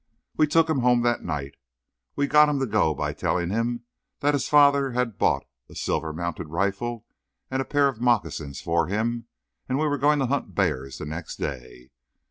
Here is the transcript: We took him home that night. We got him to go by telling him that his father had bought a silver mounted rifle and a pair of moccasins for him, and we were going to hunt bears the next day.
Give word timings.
We 0.35 0.47
took 0.47 0.67
him 0.67 0.79
home 0.79 1.03
that 1.03 1.23
night. 1.23 1.57
We 2.15 2.25
got 2.25 2.49
him 2.49 2.59
to 2.59 2.65
go 2.65 2.95
by 2.95 3.13
telling 3.13 3.51
him 3.51 3.83
that 4.21 4.33
his 4.33 4.47
father 4.49 4.93
had 4.93 5.19
bought 5.19 5.45
a 5.69 5.75
silver 5.75 6.11
mounted 6.11 6.47
rifle 6.47 7.05
and 7.51 7.61
a 7.61 7.65
pair 7.65 7.87
of 7.87 8.01
moccasins 8.01 8.61
for 8.61 8.87
him, 8.87 9.27
and 9.69 9.77
we 9.77 9.85
were 9.87 9.99
going 9.99 10.17
to 10.17 10.25
hunt 10.25 10.55
bears 10.55 10.97
the 10.97 11.05
next 11.05 11.35
day. 11.35 11.91